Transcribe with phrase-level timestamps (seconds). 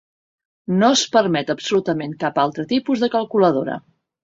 [0.77, 3.81] No es permet absolutament cap altre tipus de calculadora.